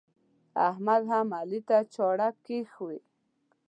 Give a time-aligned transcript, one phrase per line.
[0.69, 2.99] احمد هم علي ته چاړه کښوي.